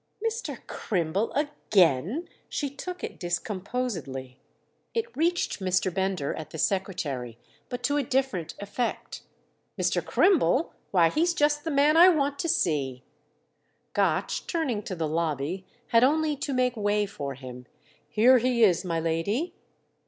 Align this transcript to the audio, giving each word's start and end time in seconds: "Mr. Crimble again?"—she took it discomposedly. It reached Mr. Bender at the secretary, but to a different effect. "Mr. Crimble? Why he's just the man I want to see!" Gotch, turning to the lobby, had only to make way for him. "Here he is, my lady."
"Mr. 0.27 0.65
Crimble 0.65 1.31
again?"—she 1.33 2.71
took 2.71 3.03
it 3.03 3.19
discomposedly. 3.19 4.39
It 4.95 5.15
reached 5.15 5.59
Mr. 5.59 5.93
Bender 5.93 6.33
at 6.33 6.49
the 6.49 6.57
secretary, 6.57 7.37
but 7.69 7.83
to 7.83 7.97
a 7.97 8.03
different 8.03 8.55
effect. 8.59 9.21
"Mr. 9.79 10.03
Crimble? 10.03 10.73
Why 10.89 11.09
he's 11.11 11.35
just 11.35 11.65
the 11.65 11.69
man 11.69 11.97
I 11.97 12.09
want 12.09 12.39
to 12.39 12.49
see!" 12.49 13.03
Gotch, 13.93 14.47
turning 14.47 14.81
to 14.85 14.95
the 14.95 15.07
lobby, 15.07 15.67
had 15.89 16.03
only 16.03 16.35
to 16.35 16.51
make 16.51 16.75
way 16.75 17.05
for 17.05 17.35
him. 17.35 17.67
"Here 18.09 18.39
he 18.39 18.63
is, 18.63 18.83
my 18.83 18.99
lady." 18.99 19.53